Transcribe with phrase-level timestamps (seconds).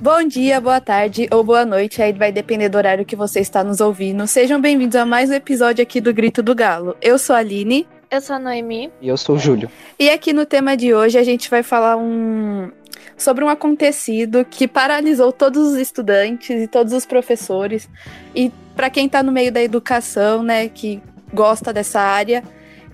[0.00, 3.62] Bom dia, boa tarde ou boa noite, aí vai depender do horário que você está
[3.62, 4.26] nos ouvindo.
[4.26, 6.96] Sejam bem-vindos a mais um episódio aqui do Grito do Galo.
[7.00, 7.86] Eu sou a Aline.
[8.10, 8.92] Eu sou a Noemi.
[9.00, 9.70] E eu sou o Júlio.
[9.98, 12.70] E aqui no tema de hoje a gente vai falar um
[13.16, 17.88] sobre um acontecido que paralisou todos os estudantes e todos os professores.
[18.34, 21.00] E para quem está no meio da educação, né, que
[21.32, 22.42] gosta dessa área,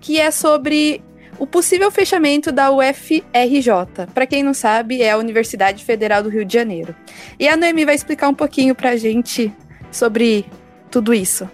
[0.01, 1.03] que é sobre
[1.41, 4.07] o possível fechamento da UFRJ.
[4.13, 6.95] Para quem não sabe, é a Universidade Federal do Rio de Janeiro.
[7.39, 9.51] E a Noemi vai explicar um pouquinho para a gente
[9.91, 10.45] sobre
[10.91, 11.51] tudo isso.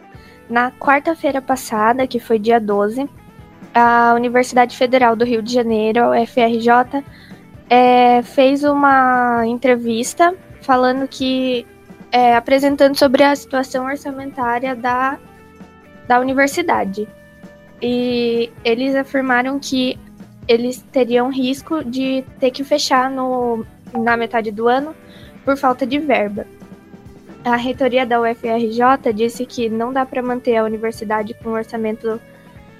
[0.51, 3.09] Na quarta-feira passada, que foi dia 12,
[3.73, 7.05] a Universidade Federal do Rio de Janeiro, a UFRJ,
[7.71, 11.65] é, fez uma entrevista falando que
[12.11, 15.17] é, apresentando sobre a situação orçamentária da,
[16.09, 17.07] da universidade
[17.81, 19.99] e eles afirmaram que
[20.49, 24.95] eles teriam risco de ter que fechar no, na metade do ano
[25.45, 26.47] por falta de verba.
[27.45, 32.21] A reitoria da UFRJ disse que não dá para manter a universidade com o orçamento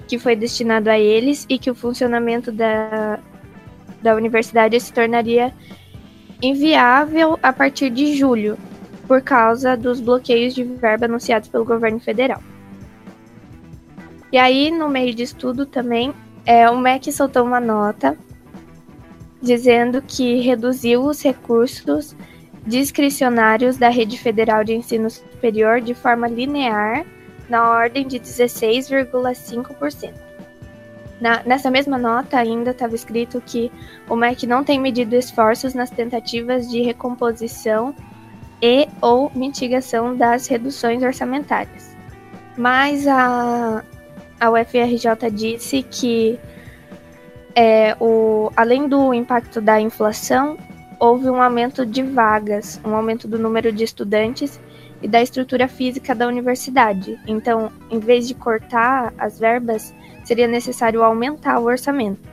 [0.07, 3.19] que foi destinado a eles e que o funcionamento da,
[4.01, 5.53] da universidade se tornaria
[6.41, 8.57] inviável a partir de julho,
[9.07, 12.41] por causa dos bloqueios de verba anunciados pelo governo federal.
[14.31, 16.13] E aí, no meio disso tudo também,
[16.45, 18.17] é, o MEC soltou uma nota
[19.41, 22.15] dizendo que reduziu os recursos
[22.65, 27.05] discricionários da Rede Federal de Ensino Superior de forma linear,
[27.49, 30.13] na ordem de 16,5%.
[31.45, 33.71] nessa mesma nota, ainda estava escrito que
[34.09, 37.95] o MEC não tem medido esforços nas tentativas de recomposição
[38.61, 41.95] e ou mitigação das reduções orçamentárias.
[42.57, 43.83] Mas a,
[44.39, 46.39] a UFRJ disse que,
[47.55, 50.57] é, o, além do impacto da inflação,
[50.99, 54.59] houve um aumento de vagas, um aumento do número de estudantes
[55.01, 57.19] e da estrutura física da universidade.
[57.27, 59.93] Então, em vez de cortar as verbas,
[60.23, 62.27] seria necessário aumentar o orçamento.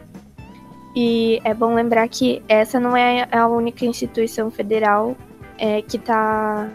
[0.96, 5.16] E é bom lembrar que essa não é a única instituição federal
[5.58, 6.68] é, que, tá,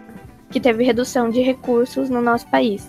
[0.49, 2.87] que teve redução de recursos no nosso país.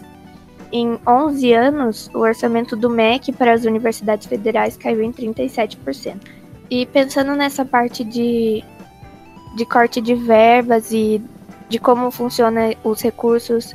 [0.72, 6.16] Em 11 anos, o orçamento do MEC para as universidades federais caiu em 37%.
[6.70, 8.62] E pensando nessa parte de,
[9.56, 11.20] de corte de verbas e
[11.69, 13.75] de como funcionam os recursos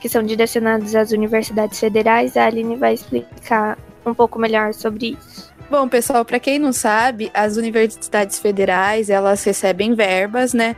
[0.00, 5.50] que são direcionados às universidades federais, a Aline vai explicar um pouco melhor sobre isso.
[5.70, 10.74] Bom, pessoal, para quem não sabe, as universidades federais, elas recebem verbas, né?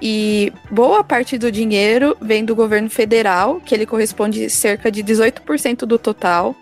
[0.00, 5.86] E boa parte do dinheiro vem do governo federal, que ele corresponde cerca de 18%
[5.86, 6.54] do total.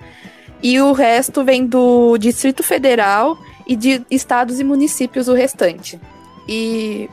[0.62, 3.36] E o resto vem do Distrito Federal
[3.66, 6.00] e de estados e municípios o restante.
[6.48, 7.08] E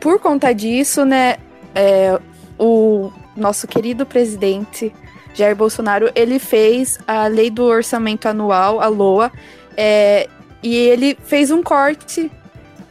[0.00, 1.36] por conta disso, né,
[1.74, 2.18] é,
[2.58, 4.92] o nosso querido presidente
[5.34, 9.32] Jair Bolsonaro, ele fez a lei do orçamento anual, a LOA,
[9.76, 10.28] é,
[10.62, 12.30] e ele fez um corte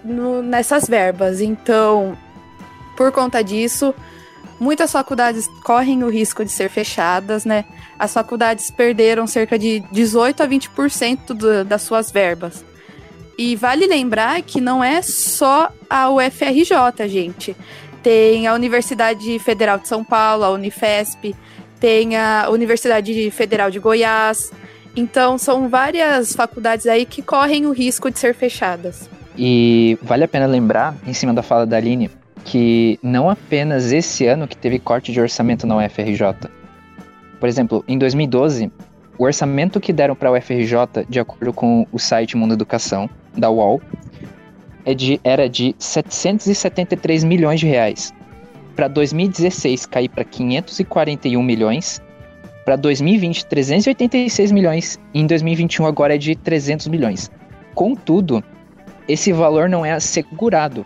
[0.04, 1.40] no, nessas verbas.
[1.40, 2.18] Então,
[2.96, 3.94] por conta disso,
[4.60, 7.66] muitas faculdades correm o risco de ser fechadas, né?
[7.98, 12.64] As faculdades perderam cerca de 18 a 20% do, das suas verbas.
[13.38, 17.56] E vale lembrar que não é só a UFRJ, gente.
[18.02, 21.36] Tem a Universidade Federal de São Paulo, a Unifesp,
[21.80, 24.52] tem a Universidade Federal de Goiás.
[24.96, 29.10] Então, são várias faculdades aí que correm o risco de ser fechadas.
[29.38, 32.12] E vale a pena lembrar, em cima da fala da Aline,
[32.44, 36.50] que não apenas esse ano que teve corte de orçamento na UFRJ.
[37.40, 38.72] Por exemplo, em 2012,
[39.18, 43.50] o orçamento que deram para a UFRJ, de acordo com o site Mundo Educação, da
[43.50, 43.82] UOL,
[44.86, 48.14] é de, era de 773 milhões de reais.
[48.76, 52.02] Para 2016 cair para 541 milhões,
[52.66, 57.32] para 2020 386 milhões e em 2021 agora é de 300 milhões.
[57.76, 58.44] Contudo,
[59.08, 60.86] esse valor não é assegurado,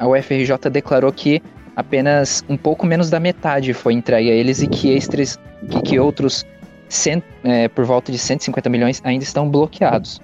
[0.00, 1.42] a UFRJ declarou que
[1.76, 5.38] apenas um pouco menos da metade foi entregue a eles e que extras,
[5.70, 6.44] que, que outros
[6.88, 10.20] cent, é, por volta de 150 milhões ainda estão bloqueados.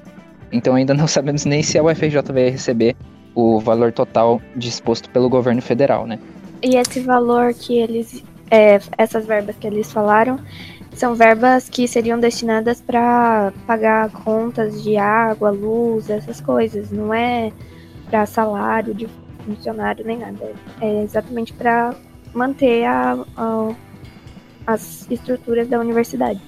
[0.51, 2.97] Então ainda não sabemos nem se a UFRJ vai receber
[3.35, 6.19] o valor total disposto pelo governo federal, né?
[6.63, 10.41] E esse valor que eles, é, essas verbas que eles falaram,
[10.95, 16.91] são verbas que seriam destinadas para pagar contas de água, luz, essas coisas.
[16.91, 17.53] Não é
[18.09, 19.07] para salário de
[19.47, 20.53] funcionário nem nada.
[20.81, 21.95] É exatamente para
[22.35, 23.75] manter a, a,
[24.67, 26.41] as estruturas da universidade.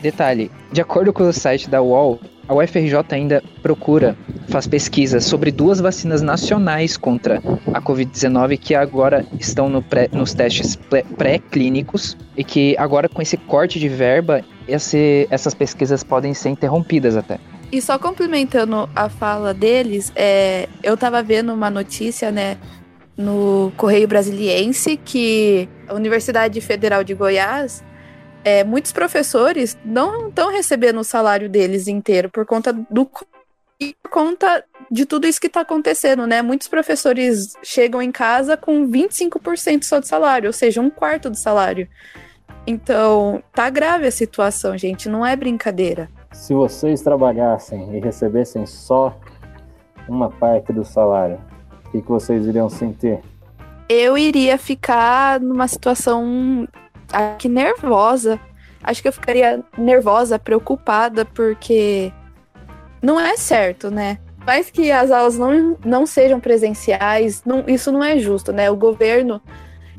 [0.00, 4.16] Detalhe, de acordo com o site da UOL, a UFRJ ainda procura,
[4.48, 7.36] faz pesquisas sobre duas vacinas nacionais contra
[7.72, 10.76] a Covid-19 que agora estão no pré, nos testes
[11.16, 17.14] pré-clínicos e que agora com esse corte de verba, esse, essas pesquisas podem ser interrompidas
[17.14, 17.38] até.
[17.72, 22.58] E só complementando a fala deles, é, eu estava vendo uma notícia, né,
[23.16, 27.84] no Correio Brasiliense que a Universidade Federal de Goiás
[28.44, 33.06] é, muitos professores não estão recebendo o salário deles inteiro por conta do
[34.02, 36.42] por conta de tudo isso que está acontecendo, né?
[36.42, 41.36] Muitos professores chegam em casa com 25% só de salário, ou seja, um quarto do
[41.36, 41.88] salário.
[42.66, 46.10] Então, tá grave a situação, gente, não é brincadeira.
[46.32, 49.16] Se vocês trabalhassem e recebessem só
[50.08, 51.38] uma parte do salário,
[51.86, 53.20] o que, que vocês iriam sentir?
[53.88, 56.68] Eu iria ficar numa situação
[57.12, 58.38] aqui nervosa.
[58.82, 62.12] Acho que eu ficaria nervosa, preocupada, porque
[63.02, 64.18] não é certo, né?
[64.46, 68.70] Mais que as aulas não, não sejam presenciais, não, isso não é justo, né?
[68.70, 69.42] O governo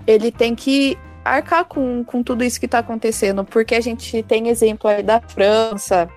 [0.07, 4.47] ele tem que arcar com, com tudo isso que está acontecendo, porque a gente tem
[4.47, 6.09] exemplo aí da França,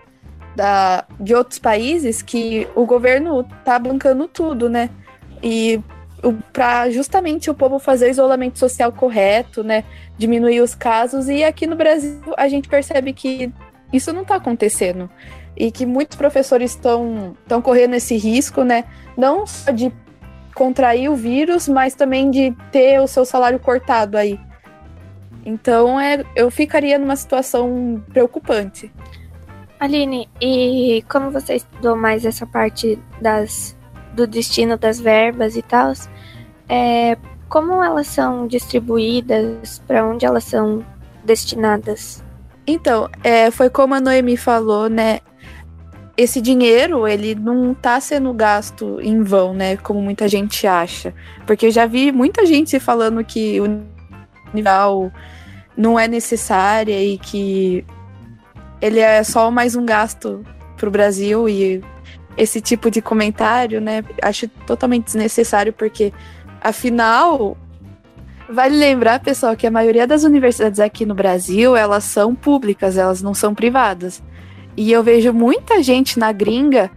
[0.54, 4.90] da, de outros países que o governo tá bancando tudo, né?
[5.42, 5.80] E
[6.52, 9.84] para justamente o povo fazer o isolamento social correto, né?
[10.16, 11.28] Diminuir os casos.
[11.28, 13.52] E aqui no Brasil a gente percebe que
[13.92, 15.10] isso não está acontecendo.
[15.56, 18.84] E que muitos professores estão correndo esse risco, né?
[19.16, 19.92] Não só de
[20.54, 24.38] contrair o vírus, mas também de ter o seu salário cortado aí.
[25.44, 28.90] Então é, eu ficaria numa situação preocupante.
[29.84, 33.76] Aline, e como você estudou mais essa parte das
[34.14, 35.92] do destino das verbas e tal,
[36.68, 37.16] é,
[37.48, 40.84] como elas são distribuídas, para onde elas são
[41.24, 42.22] destinadas?
[42.66, 45.20] Então, é, foi como a Noemi falou, né?
[46.16, 49.76] Esse dinheiro, ele não está sendo gasto em vão, né?
[49.76, 51.12] Como muita gente acha.
[51.46, 53.66] Porque eu já vi muita gente falando que o
[54.54, 55.12] nível
[55.76, 57.84] não é necessária e que
[58.84, 60.44] ele é só mais um gasto
[60.76, 61.82] para o Brasil e
[62.36, 64.04] esse tipo de comentário, né?
[64.20, 66.12] Acho totalmente desnecessário, porque
[66.60, 67.56] afinal.
[68.46, 73.22] Vale lembrar, pessoal, que a maioria das universidades aqui no Brasil, elas são públicas, elas
[73.22, 74.22] não são privadas.
[74.76, 76.90] E eu vejo muita gente na gringa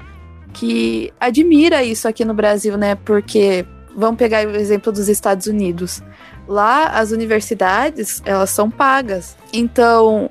[0.51, 2.95] que admira isso aqui no Brasil, né?
[2.95, 6.03] Porque vamos pegar o exemplo dos Estados Unidos.
[6.49, 9.37] Lá as universidades, elas são pagas.
[9.53, 10.29] Então,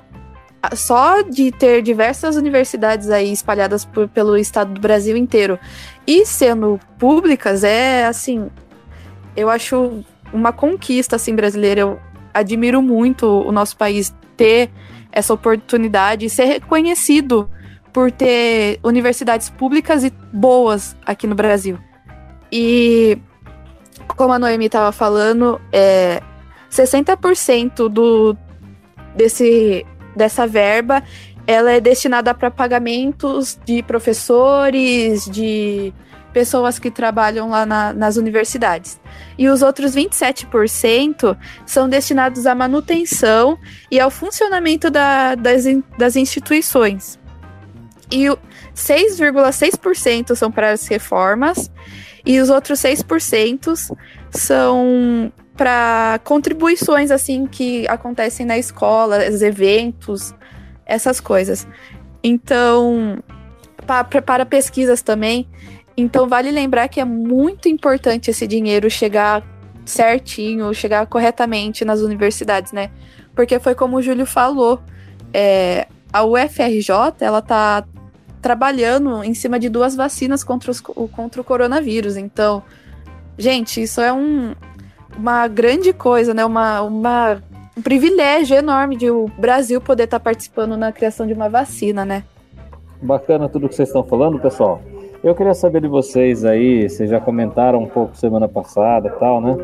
[0.73, 5.59] só de ter diversas universidades aí espalhadas por, pelo estado do Brasil inteiro
[6.05, 8.49] e sendo públicas é assim,
[9.35, 11.81] eu acho uma conquista assim brasileira.
[11.81, 11.99] Eu
[12.33, 14.69] admiro muito o nosso país ter
[15.11, 17.49] essa oportunidade e ser reconhecido
[17.93, 21.79] por ter universidades públicas e boas aqui no Brasil.
[22.51, 23.17] E
[24.15, 26.21] como a Noemi estava falando, é
[26.71, 28.37] 60% do
[29.15, 29.85] desse
[30.17, 31.03] dessa verba,
[31.45, 35.93] ela é destinada para pagamentos de professores, de
[36.33, 38.99] pessoas que trabalham lá na, nas universidades.
[39.37, 43.57] E os outros 27% são destinados à manutenção
[43.89, 45.63] e ao funcionamento da, das,
[45.97, 47.17] das instituições.
[48.11, 48.25] E
[48.75, 51.71] 6,6% são para as reformas
[52.25, 53.95] e os outros 6%
[54.29, 60.33] são para contribuições assim que acontecem na escola, os eventos,
[60.85, 61.67] essas coisas.
[62.23, 63.21] Então,
[63.85, 65.47] para, para pesquisas também.
[65.97, 69.43] Então, vale lembrar que é muito importante esse dinheiro chegar
[69.83, 72.91] certinho, chegar corretamente nas universidades, né?
[73.33, 74.81] Porque foi como o Júlio falou,
[75.33, 77.83] é, a UFRJ, ela tá
[78.41, 82.15] trabalhando em cima de duas vacinas contra, os, contra o coronavírus.
[82.15, 82.61] Então,
[83.37, 84.53] gente, isso é um,
[85.17, 86.45] uma grande coisa, né?
[86.45, 87.41] Uma, uma,
[87.75, 92.05] um privilégio enorme de o Brasil poder estar tá participando na criação de uma vacina,
[92.05, 92.23] né?
[93.01, 94.81] Bacana tudo que vocês estão falando, pessoal.
[95.23, 99.57] Eu queria saber de vocês aí, vocês já comentaram um pouco semana passada tal, né?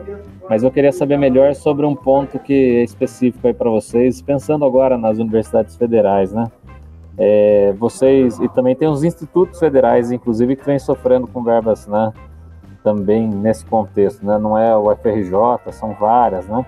[0.50, 4.66] Mas eu queria saber melhor sobre um ponto que é específico aí para vocês, pensando
[4.66, 6.52] agora nas universidades federais, né?
[7.18, 12.12] É, vocês, e também tem os institutos federais, inclusive, que vêm sofrendo com verbas, né?
[12.84, 14.38] Também nesse contexto, né?
[14.38, 16.66] Não é o FRJ, são várias, né?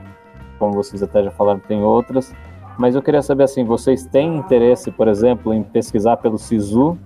[0.57, 2.34] Como vocês até já falaram, tem outras.
[2.77, 6.98] Mas eu queria saber assim, vocês têm interesse, por exemplo, em pesquisar pelo SISU,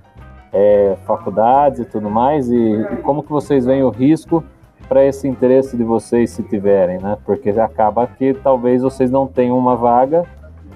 [0.51, 4.43] é, faculdades e tudo mais, e, e, como que vocês veem o risco
[4.87, 7.17] para esse interesse de vocês se tiverem, né?
[7.25, 10.25] Porque acaba que talvez vocês não tenham uma vaga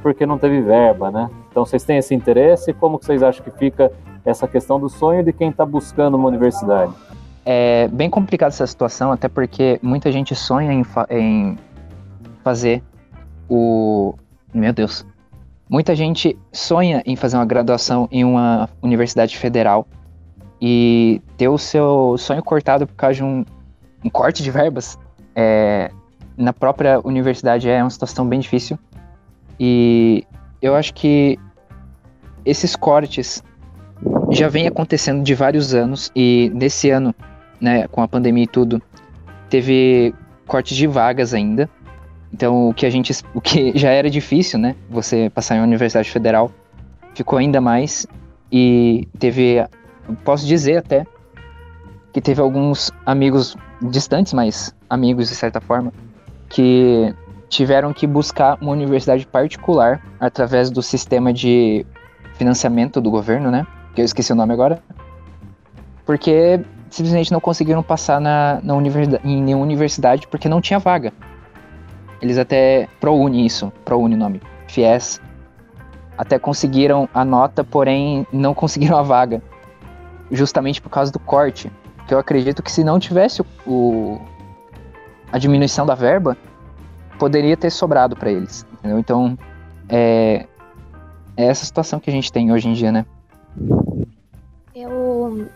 [0.04, 1.30] porque não teve verba, né?
[1.50, 2.74] Então vocês têm esse interesse?
[2.74, 3.92] Como que vocês acham que fica
[4.24, 6.94] essa questão do sonho de quem está buscando uma universidade?
[7.46, 11.58] É bem complicada essa situação, até porque muita gente sonha em, fa em
[12.44, 12.82] fazer
[13.50, 14.14] o.
[14.54, 15.06] Meu Deus.
[15.70, 19.88] Muita gente sonha em fazer uma graduação em uma universidade federal
[20.62, 23.44] e ter o seu sonho cortado por causa de um,
[24.06, 24.98] um corte de verbas
[25.36, 25.90] é,
[26.38, 28.78] na própria universidade é uma situação bem difícil.
[29.60, 30.26] E
[30.62, 31.38] eu acho que
[32.46, 33.44] esses cortes
[34.32, 37.14] já vem acontecendo de vários anos e nesse ano,
[37.64, 38.82] né, com a pandemia e tudo,
[39.50, 40.14] teve
[40.46, 41.70] cortes de vagas ainda.
[42.34, 45.68] Então, o que a gente, o que já era difícil, né, você passar em uma
[45.68, 46.52] universidade federal,
[47.16, 48.06] ficou ainda mais
[48.52, 49.66] e teve,
[50.26, 51.08] posso dizer até
[52.12, 55.94] que teve alguns amigos distantes, mas amigos de certa forma,
[56.50, 57.16] que
[57.48, 61.86] tiveram que buscar uma universidade particular através do sistema de
[62.34, 63.66] financiamento do governo, né?
[63.96, 64.84] Que eu esqueci o nome agora.
[66.06, 66.60] Porque
[66.94, 71.12] simplesmente não conseguiram passar na, na universidade, em nenhuma universidade porque não tinha vaga.
[72.22, 75.20] Eles até ProUni isso, ProUni nome, FIES.
[76.16, 79.42] Até conseguiram a nota, porém não conseguiram a vaga.
[80.32, 81.72] Justamente por causa do corte.
[82.08, 84.22] Que eu acredito que se não tivesse o, o
[85.32, 86.38] a diminuição da verba,
[87.18, 88.68] poderia ter sobrado para eles.
[88.74, 89.00] Entendeu?
[89.00, 89.38] Então,
[89.90, 90.46] é,
[91.36, 93.06] é essa situação que a gente tem hoje em dia, né?
[94.76, 95.48] Eu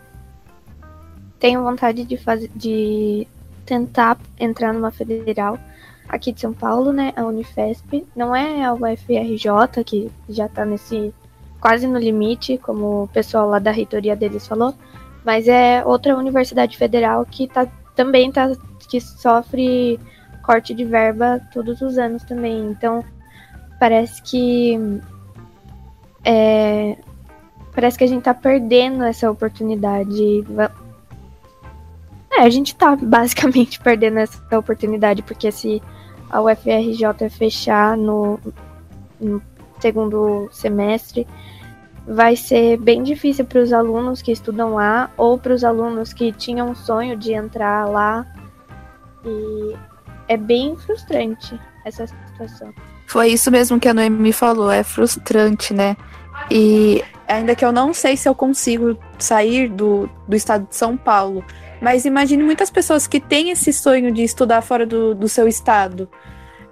[1.40, 3.28] tenho vontade de fazer, de
[3.66, 5.60] tentar entrar numa federal
[6.08, 7.14] aqui de São Paulo, né?
[7.16, 8.06] A Unifesp.
[8.16, 11.14] Não é a UFRJ, que já tá nesse
[11.60, 14.74] quase no limite, como o pessoal lá da reitoria deles falou,
[15.26, 18.52] mas é outra universidade federal que tá, também tá,
[18.88, 20.00] que sofre
[20.44, 22.70] corte de verba todos os anos também.
[22.70, 23.04] Então,
[23.80, 24.80] parece que
[26.24, 26.96] é,
[27.74, 30.46] parece que a gente tá perdendo essa oportunidade.
[32.38, 35.82] É, a gente tá basicamente perdendo essa oportunidade, porque se
[36.30, 38.40] a UFRJ fechar no,
[39.20, 39.42] no
[39.80, 41.26] segundo semestre,
[42.08, 46.32] vai ser bem difícil para os alunos que estudam lá ou para os alunos que
[46.32, 48.26] tinham um sonho de entrar lá.
[49.26, 49.76] E
[50.28, 52.72] é bem frustrante essa situação.
[53.08, 55.98] Foi isso mesmo que a Noemi falou, é frustrante, né?
[56.52, 60.96] E ainda que eu não sei se eu consigo sair do, do estado de São
[60.96, 61.44] Paulo,
[61.82, 66.10] mas imagine muitas pessoas que têm esse sonho de estudar fora do, do seu estado.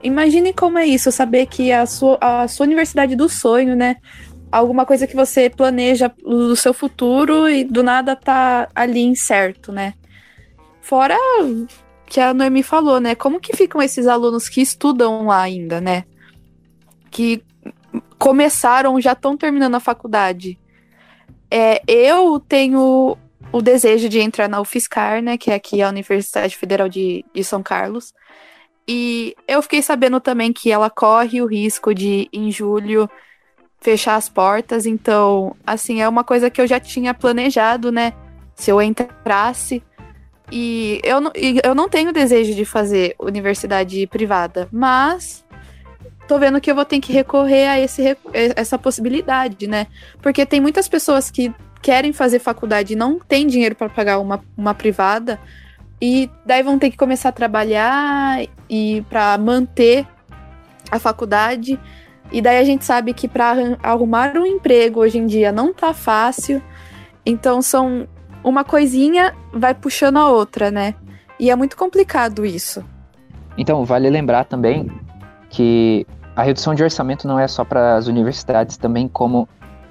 [0.02, 3.98] Imagine como é isso, saber que a sua, a sua universidade do sonho, né?
[4.52, 9.94] Alguma coisa que você planeja do seu futuro e do nada tá ali incerto, né?
[10.82, 11.18] Fora
[12.06, 13.16] que a Noemi falou, né?
[13.16, 16.04] Como que ficam esses alunos que estudam lá ainda, né?
[17.10, 17.44] Que
[18.18, 20.60] começaram, já estão terminando a faculdade.
[21.50, 23.18] É, eu tenho
[23.52, 27.44] o desejo de entrar na UFSCar, né, que é aqui a Universidade Federal de, de
[27.44, 28.14] São Carlos.
[28.88, 33.10] E eu fiquei sabendo também que ela corre o risco de, em julho,
[33.82, 34.86] fechar as portas.
[34.86, 38.14] Então, assim, é uma coisa que eu já tinha planejado, né?
[38.56, 39.82] Se eu entrasse.
[40.52, 41.20] E eu,
[41.64, 45.44] eu não tenho desejo de fazer universidade privada, mas
[46.28, 49.88] tô vendo que eu vou ter que recorrer a esse, essa possibilidade, né?
[50.22, 51.52] Porque tem muitas pessoas que
[51.86, 55.40] querem fazer faculdade e não têm dinheiro para pagar uma, uma privada,
[56.02, 60.08] e daí vão ter que começar a trabalhar e para manter
[60.90, 61.80] a faculdade.
[62.32, 65.94] E daí a gente sabe que para arrumar um emprego hoje em dia não tá
[65.94, 66.60] fácil.
[67.24, 68.08] Então são
[68.44, 70.96] uma coisinha vai puxando a outra, né?
[71.40, 72.84] E é muito complicado isso.
[73.56, 74.90] Então, vale lembrar também
[75.52, 79.48] que a redução de orçamento não é só para as universidades, também como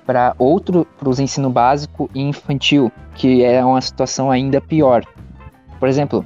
[0.06, 5.04] para outro, para os ensino básico e infantil, que é uma situação ainda pior.
[5.78, 6.24] Por exemplo,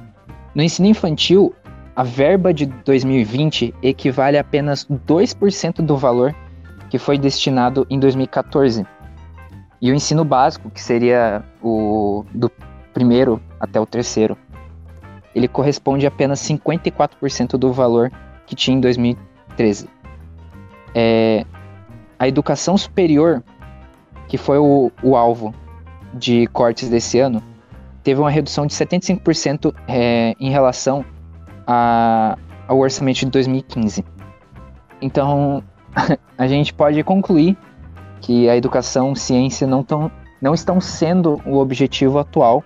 [0.53, 1.53] no ensino infantil,
[1.95, 6.35] a verba de 2020 equivale a apenas 2% do valor
[6.89, 8.85] que foi destinado em 2014.
[9.81, 12.51] E o ensino básico, que seria o do
[12.93, 14.37] primeiro até o terceiro,
[15.33, 18.11] ele corresponde a apenas 54% do valor
[18.45, 19.87] que tinha em 2013.
[20.93, 21.45] É,
[22.17, 23.43] a educação superior,
[24.29, 25.53] que foi o, o alvo
[26.13, 27.43] de cortes desse ano,
[28.03, 31.03] teve uma redução de 75% é, em relação
[31.67, 34.05] a, ao orçamento de 2015.
[35.01, 35.63] Então,
[36.37, 37.57] a gente pode concluir
[38.21, 42.63] que a educação, ciência não, tão, não estão sendo o objetivo atual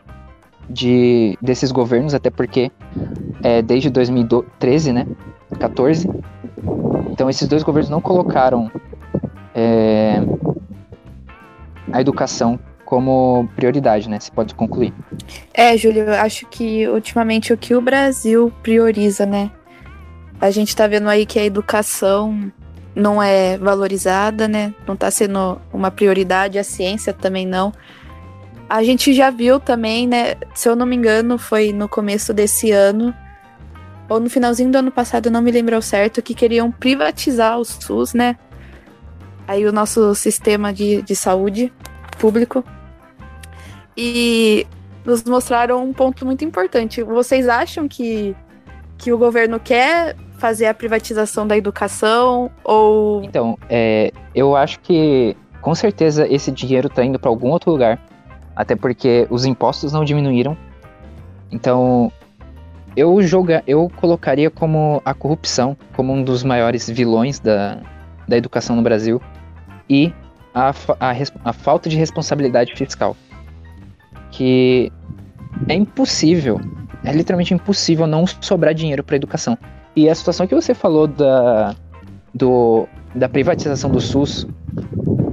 [0.69, 2.71] de, desses governos, até porque
[3.41, 5.07] é, desde 2013, né,
[5.59, 6.09] 14,
[7.09, 8.71] então esses dois governos não colocaram
[9.53, 9.92] é,
[11.93, 14.19] a educação como prioridade, né?
[14.19, 14.93] Você pode concluir.
[15.53, 19.51] É, Júlio, eu acho que ultimamente o que o Brasil prioriza, né?
[20.41, 22.51] A gente tá vendo aí que a educação
[22.95, 24.73] não é valorizada, né?
[24.85, 27.71] Não tá sendo uma prioridade, a ciência também não.
[28.67, 30.35] A gente já viu também, né?
[30.53, 33.13] Se eu não me engano, foi no começo desse ano,
[34.09, 37.63] ou no finalzinho do ano passado, não me lembro ao certo, que queriam privatizar o
[37.63, 38.35] SUS, né?
[39.47, 41.71] Aí o nosso sistema de, de saúde
[42.17, 42.63] público
[43.97, 44.65] e
[45.05, 47.03] nos mostraram um ponto muito importante.
[47.03, 48.35] Vocês acham que,
[48.97, 53.23] que o governo quer fazer a privatização da educação ou.
[53.23, 57.99] Então, é, eu acho que com certeza esse dinheiro está indo para algum outro lugar,
[58.55, 60.57] até porque os impostos não diminuíram.
[61.51, 62.11] Então,
[62.95, 67.79] eu joga, eu colocaria como a corrupção como um dos maiores vilões da,
[68.27, 69.21] da educação no Brasil
[69.89, 70.13] e
[70.53, 71.13] a, a,
[71.45, 73.15] a falta de responsabilidade fiscal
[74.33, 74.91] que
[75.69, 76.59] é impossível,
[77.03, 79.57] é literalmente impossível não sobrar dinheiro para educação.
[79.95, 81.75] E a situação que você falou da,
[82.33, 84.47] do, da privatização do SUS,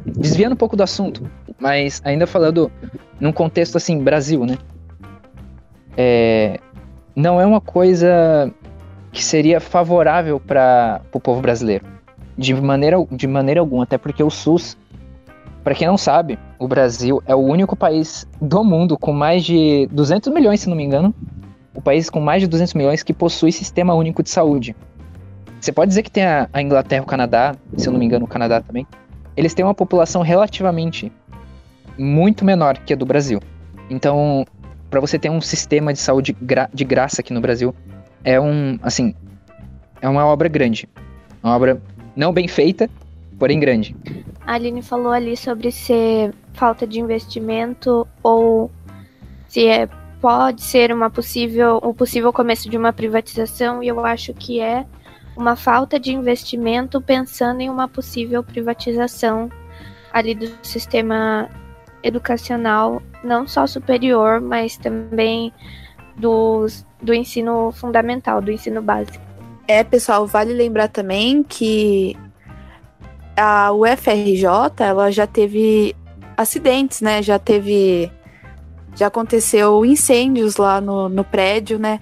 [0.05, 1.29] desviando um pouco do assunto,
[1.59, 2.71] mas ainda falando
[3.19, 4.59] num contexto assim, Brasil, né?
[5.97, 6.61] É,
[7.17, 8.53] não é uma coisa
[9.13, 11.87] que seria favorável para o povo brasileiro.
[12.41, 14.77] De maneira, de maneira alguma, até porque o SUS
[15.63, 19.87] para quem não sabe, o Brasil é o único país do mundo com mais de
[19.93, 21.15] 200 milhões, se não me engano,
[21.75, 24.75] o país com mais de 200 milhões que possui sistema único de saúde.
[25.61, 28.25] Você pode dizer que tem a, a Inglaterra, o Canadá, se eu não me engano,
[28.25, 28.87] o Canadá também.
[29.37, 31.13] Eles têm uma população relativamente
[31.99, 33.41] muito menor que a do Brasil.
[33.91, 34.47] Então,
[34.89, 37.75] para você ter um sistema de saúde gra de graça aqui no Brasil,
[38.25, 39.15] é um, assim,
[40.01, 40.89] é uma obra grande.
[41.43, 41.83] Uma obra
[42.17, 42.89] não bem feita,
[43.39, 43.97] porém grande.
[44.47, 48.71] A Aline falou ali sobre ser falta de investimento ou
[49.49, 49.89] se é,
[50.21, 54.87] pode ser uma possível, um possível começo de uma privatização, e eu acho que é
[55.37, 59.51] uma falta de investimento pensando em uma possível privatização
[60.13, 61.49] ali do sistema
[62.03, 65.53] educacional, não só superior, mas também
[66.17, 66.67] do,
[67.03, 69.30] do ensino fundamental, do ensino básico.
[69.73, 72.17] É, pessoal, vale lembrar também que
[73.37, 74.45] a UFRJ,
[74.81, 75.95] ela já teve
[76.37, 77.23] acidentes, né?
[77.23, 78.11] Já teve.
[78.97, 82.01] Já aconteceu incêndios lá no, no prédio, né?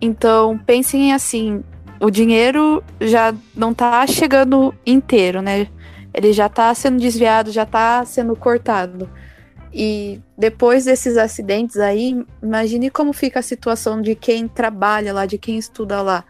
[0.00, 1.64] Então, pensem assim:
[1.98, 5.66] o dinheiro já não tá chegando inteiro, né?
[6.14, 9.10] Ele já tá sendo desviado, já tá sendo cortado.
[9.74, 15.36] E depois desses acidentes aí, imagine como fica a situação de quem trabalha lá, de
[15.36, 16.24] quem estuda lá,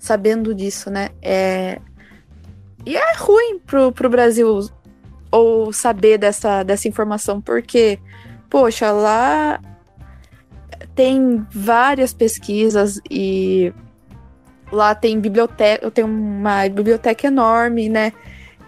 [0.00, 1.10] sabendo disso, né?
[1.22, 1.78] É,
[2.84, 4.68] e é ruim pro, pro Brasil
[5.30, 8.00] ou saber dessa, dessa informação, porque,
[8.48, 9.60] poxa, lá
[10.94, 13.72] tem várias pesquisas e
[14.72, 18.12] lá tem biblioteca, tem uma biblioteca enorme, né?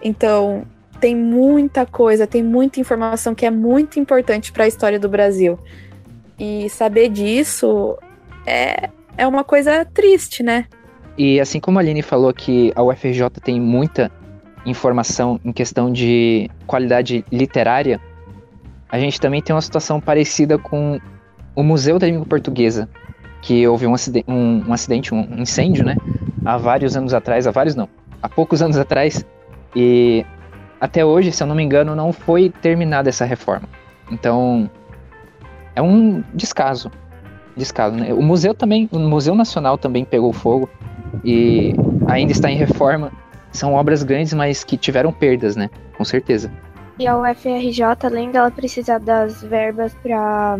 [0.01, 0.65] Então,
[0.99, 5.59] tem muita coisa, tem muita informação que é muito importante para a história do Brasil.
[6.39, 7.97] E saber disso
[8.45, 10.67] é, é uma coisa triste, né?
[11.17, 14.11] E assim como a Aline falou que a UFRJ tem muita
[14.65, 17.99] informação em questão de qualidade literária,
[18.89, 20.99] a gente também tem uma situação parecida com
[21.55, 22.89] o Museu da Língua Portuguesa,
[23.41, 25.97] que houve um acidente, um, um, acidente, um incêndio, né?
[26.45, 27.89] Há vários anos atrás, há vários não,
[28.21, 29.25] há poucos anos atrás,
[29.75, 30.25] e
[30.79, 33.67] até hoje, se eu não me engano, não foi terminada essa reforma.
[34.11, 34.69] Então,
[35.75, 36.91] é um descaso,
[37.55, 38.13] descaso, né?
[38.13, 40.69] O museu também, o Museu Nacional também pegou fogo
[41.23, 41.73] e
[42.07, 43.11] ainda está em reforma.
[43.51, 45.69] São obras grandes, mas que tiveram perdas, né?
[45.97, 46.51] Com certeza.
[46.97, 50.57] E a UFRJ, além dela precisar das verbas para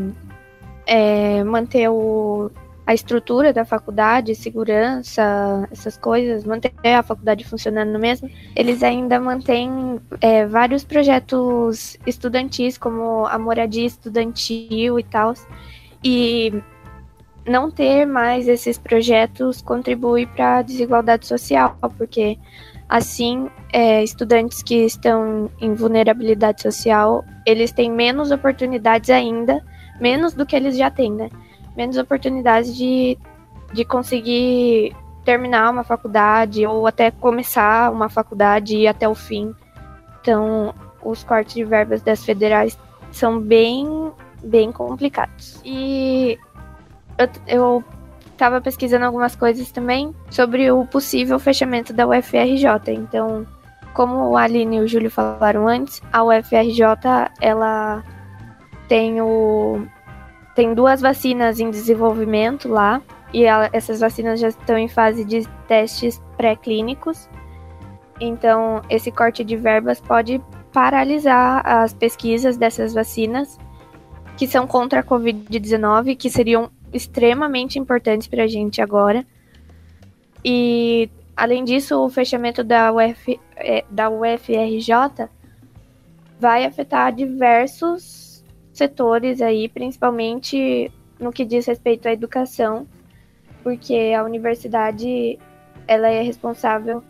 [0.85, 2.51] é, manter o,
[2.85, 9.99] a estrutura da faculdade, segurança, essas coisas, manter a faculdade funcionando mesmo, eles ainda mantêm
[10.19, 15.33] é, vários projetos estudantis, como a moradia estudantil e tal.
[16.03, 16.61] E
[17.45, 22.37] não ter mais esses projetos contribui para a desigualdade social, porque
[22.87, 29.63] assim, é, estudantes que estão em vulnerabilidade social, eles têm menos oportunidades ainda,
[29.99, 31.29] menos do que eles já têm, né?
[31.75, 33.17] Menos oportunidades de,
[33.73, 39.55] de conseguir terminar uma faculdade ou até começar uma faculdade e ir até o fim.
[40.21, 42.77] Então, os cortes de verbas das federais
[43.11, 44.11] são bem,
[44.43, 45.59] bem complicados.
[45.65, 46.37] E
[47.17, 47.83] eu, eu
[48.37, 52.67] tava pesquisando algumas coisas também sobre o possível fechamento da UFRJ.
[52.89, 53.45] Então,
[53.93, 56.81] como o Aline e o Júlio falaram antes, a UFRJ
[57.39, 58.03] ela
[58.87, 59.85] tem o
[60.55, 63.01] tem duas vacinas em desenvolvimento lá
[63.33, 67.27] e ela, essas vacinas já estão em fase de testes pré-clínicos.
[68.19, 70.39] Então, esse corte de verbas pode
[70.71, 73.57] paralisar as pesquisas dessas vacinas
[74.37, 79.25] que são contra a Covid-19, que seriam extremamente importantes para a gente agora.
[80.45, 85.27] E, além disso, o fechamento da, Uf, é, da UFRJ
[86.39, 92.87] vai afetar diversos setores aí, principalmente no que diz respeito à educação,
[93.63, 95.39] porque a universidade
[95.87, 97.03] ela é responsável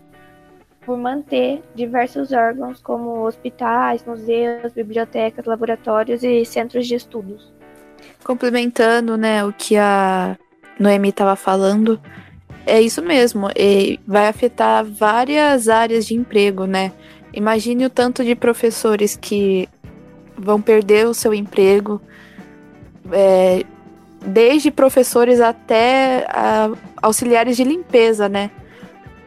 [0.86, 7.53] por manter diversos órgãos como hospitais, museus, bibliotecas, laboratórios e centros de estudos.
[8.24, 10.38] Complementando, né, o que a
[10.80, 12.00] Noemi estava falando,
[12.66, 13.48] é isso mesmo,
[14.08, 16.92] vai afetar várias áreas de emprego, né?
[17.34, 19.68] Imagine o tanto de professores que
[20.38, 22.02] vão perder o seu emprego,
[23.12, 23.64] é,
[24.26, 28.52] desde professores até a, auxiliares de limpeza, né?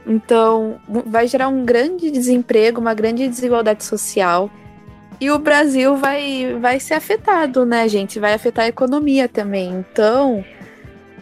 [0.06, 4.48] Então, vai gerar um grande desemprego, uma grande desigualdade social.
[5.20, 8.18] E o Brasil vai, vai ser afetado, né, gente?
[8.18, 9.72] Vai afetar a economia também.
[9.72, 10.44] Então,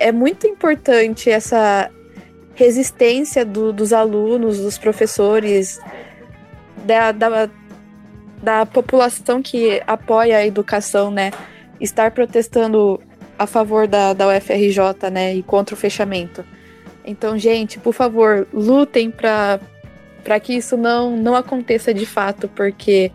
[0.00, 1.90] é muito importante essa
[2.54, 5.80] resistência do, dos alunos, dos professores,
[6.85, 7.48] da, da,
[8.42, 11.30] da população que apoia a educação, né?
[11.80, 13.00] Estar protestando
[13.38, 15.35] a favor da, da UFRJ, né?
[15.35, 16.44] E contra o fechamento.
[17.04, 19.61] Então, gente, por favor, lutem para
[20.40, 23.12] que isso não não aconteça de fato, porque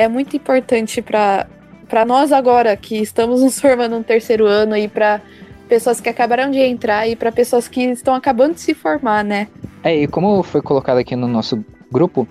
[0.00, 1.46] é muito importante para
[1.86, 5.20] para nós agora que estamos nos formando no terceiro ano e para
[5.68, 9.48] pessoas que acabaram de entrar e para pessoas que estão acabando de se formar, né?
[9.82, 12.28] É, e como foi colocado aqui no nosso grupo,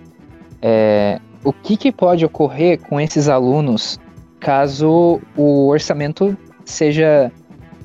[0.62, 4.00] é, o que, que pode ocorrer com esses alunos
[4.40, 7.30] caso o orçamento seja,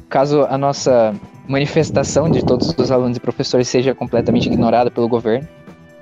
[0.08, 1.12] caso a nossa
[1.48, 5.46] manifestação de todos os alunos e professores seja completamente ignorada pelo governo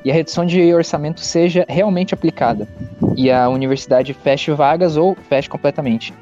[0.05, 2.69] e a redução de orçamento seja realmente aplicada
[3.17, 6.13] e a universidade feche vagas ou feche completamente.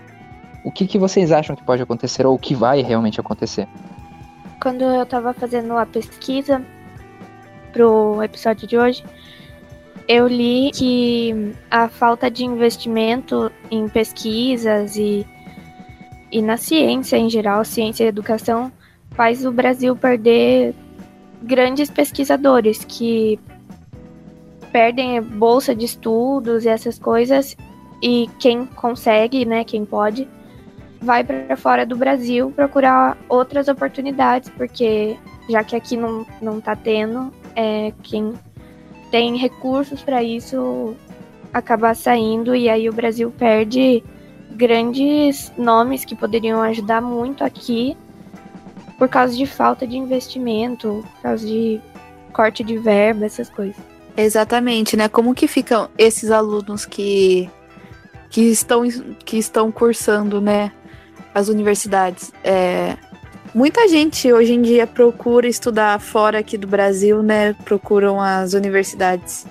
[0.65, 3.67] O que, que vocês acham que pode acontecer ou o que vai realmente acontecer?
[4.61, 6.63] Quando eu estava fazendo a pesquisa
[7.73, 9.03] pro episódio de hoje,
[10.07, 15.27] eu li que a falta de investimento em pesquisas e,
[16.31, 18.71] e na ciência em geral, ciência e educação,
[19.13, 20.75] faz o Brasil perder
[21.43, 23.39] grandes pesquisadores que
[24.73, 27.57] perdem bolsa de estudos e essas coisas
[28.03, 30.29] e quem consegue, né, quem pode,
[31.01, 35.17] vai para fora do Brasil procurar outras oportunidades, porque
[35.49, 38.33] já que aqui não, não tá tendo, é, quem
[39.11, 40.95] tem recursos para isso
[41.53, 44.05] acaba saindo e aí o Brasil perde
[44.53, 47.97] grandes nomes que poderiam ajudar muito aqui
[48.99, 51.81] por causa de falta de investimento, por causa de
[52.33, 53.90] corte de verba, essas coisas.
[54.17, 55.09] Exatamente, né?
[55.09, 57.49] Como que ficam esses alunos que,
[58.29, 58.83] que, estão,
[59.25, 60.73] que estão cursando, né,
[61.35, 62.33] as universidades?
[62.45, 62.97] É,
[63.55, 67.55] muita gente hoje em dia procura estudar fora aqui do Brasil, né?
[67.65, 69.47] Procuram as universidades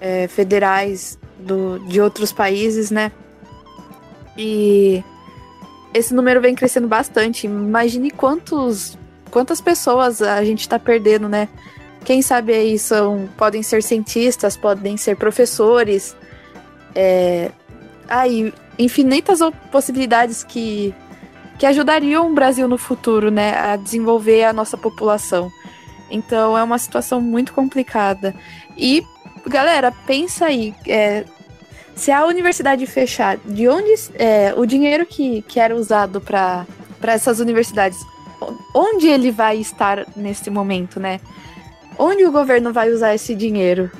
[0.00, 3.12] é, federais do, de outros países, né?
[4.36, 5.02] E
[5.92, 7.46] esse número vem crescendo bastante.
[7.46, 8.96] Imagine quantos,
[9.30, 11.48] quantas pessoas a gente está perdendo, né?
[12.04, 16.16] Quem sabe aí são, podem ser cientistas, podem ser professores.
[16.94, 17.50] É,
[18.08, 20.94] aí, infinitas possibilidades que,
[21.58, 23.56] que ajudariam o Brasil no futuro, né?
[23.56, 25.50] A desenvolver a nossa população.
[26.10, 28.34] Então é uma situação muito complicada.
[28.76, 29.02] E,
[29.46, 30.74] galera, pensa aí.
[30.86, 31.24] É,
[31.94, 36.66] se a universidade fechar, de onde é, o dinheiro que, que era usado para
[37.02, 37.98] essas universidades,
[38.74, 41.20] onde ele vai estar nesse momento, né?
[42.02, 43.90] Onde o governo vai usar esse dinheiro?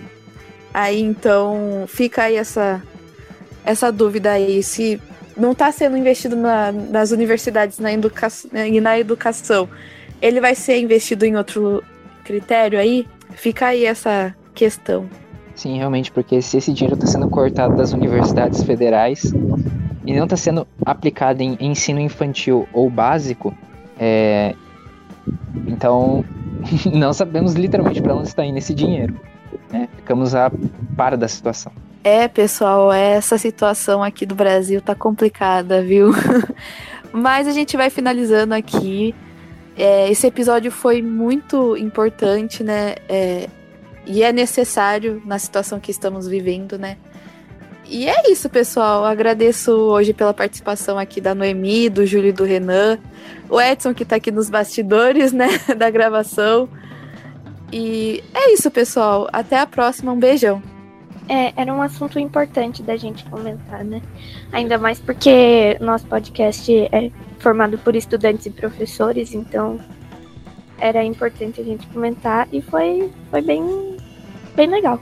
[0.72, 2.82] Aí então fica aí essa,
[3.62, 4.98] essa dúvida aí, se
[5.36, 9.68] não está sendo investido na, nas universidades na educa e na educação,
[10.22, 11.84] ele vai ser investido em outro
[12.24, 13.06] critério aí?
[13.32, 15.06] Fica aí essa questão.
[15.54, 19.24] Sim, realmente, porque se esse dinheiro está sendo cortado das universidades federais
[20.06, 23.54] e não está sendo aplicado em ensino infantil ou básico,
[23.98, 24.54] é...
[25.66, 26.24] então
[26.92, 29.18] não sabemos literalmente para onde está indo esse dinheiro.
[29.72, 29.88] Né?
[29.96, 30.50] Ficamos a
[30.96, 31.72] par da situação.
[32.02, 36.10] É, pessoal, essa situação aqui do Brasil tá complicada, viu?
[37.12, 39.14] Mas a gente vai finalizando aqui.
[39.76, 42.94] É, esse episódio foi muito importante, né?
[43.08, 43.48] É,
[44.06, 46.96] e é necessário na situação que estamos vivendo, né?
[47.90, 49.04] E é isso, pessoal.
[49.04, 53.00] Agradeço hoje pela participação aqui da Noemi, do Júlio e do Renan,
[53.48, 56.68] o Edson que está aqui nos bastidores, né, da gravação.
[57.72, 59.28] E é isso, pessoal.
[59.32, 60.12] Até a próxima.
[60.12, 60.62] Um beijão.
[61.28, 64.00] É, era um assunto importante da gente comentar, né?
[64.52, 69.80] Ainda mais porque nosso podcast é formado por estudantes e professores, então
[70.78, 73.96] era importante a gente comentar e foi, foi bem,
[74.54, 75.00] bem legal.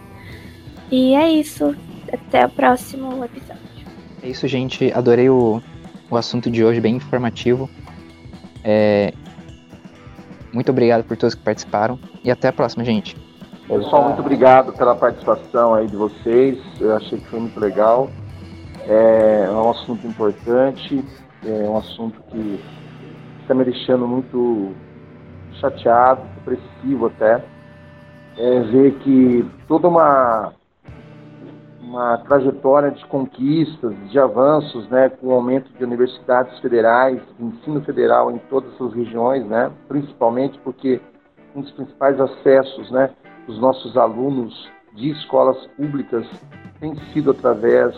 [0.90, 1.74] E é isso.
[2.12, 3.62] Até o próximo episódio.
[4.22, 4.92] É isso, gente.
[4.92, 5.62] Adorei o,
[6.10, 7.68] o assunto de hoje, bem informativo.
[8.64, 9.12] É...
[10.52, 13.16] Muito obrigado por todos que participaram e até a próxima, gente.
[13.68, 16.58] Pessoal, muito obrigado pela participação aí de vocês.
[16.80, 18.10] Eu achei que foi muito legal.
[18.86, 21.04] É, é um assunto importante,
[21.44, 22.58] é um assunto que
[23.42, 24.74] está me deixando muito
[25.60, 27.44] chateado, depressivo até.
[28.38, 30.54] É ver que toda uma
[31.88, 37.80] uma trajetória de conquistas, de avanços, né, com o aumento de universidades federais, de ensino
[37.80, 41.00] federal em todas as regiões, né, principalmente porque
[41.56, 43.10] um dos principais acessos, né,
[43.46, 46.26] dos nossos alunos de escolas públicas
[46.78, 47.94] tem sido através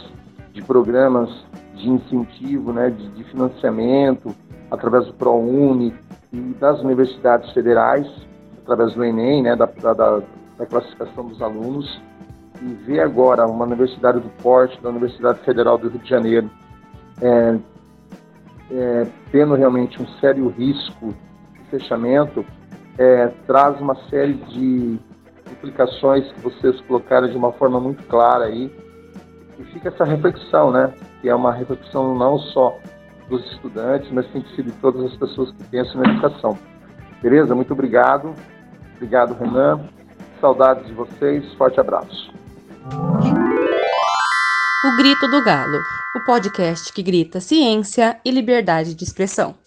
[0.53, 1.29] de programas
[1.75, 4.33] de incentivo, né, de, de financiamento,
[4.71, 5.93] através do ProUni
[6.33, 8.07] e das universidades federais,
[8.63, 10.23] através do Enem, né, da, da,
[10.57, 12.01] da classificação dos alunos
[12.63, 16.51] e ver agora uma universidade do porte da Universidade Federal do Rio de Janeiro
[17.21, 17.59] é,
[18.71, 21.15] é, tendo realmente um sério risco
[21.55, 22.45] de fechamento,
[22.99, 24.99] é, traz uma série de
[25.51, 28.73] implicações que vocês colocaram de uma forma muito clara aí.
[29.59, 30.93] E fica essa reflexão, né?
[31.21, 32.79] Que é uma reflexão não só
[33.29, 36.59] dos estudantes, mas tem que ser de todas as pessoas que pensam na educação.
[37.23, 37.55] Beleza?
[37.55, 38.35] Muito obrigado.
[38.97, 39.81] Obrigado, Renan.
[40.41, 41.53] Saudades de vocês.
[41.55, 42.40] Forte abraço.
[44.83, 45.79] O Grito do Galo,
[46.15, 49.60] o podcast que grita ciência e liberdade de expressão.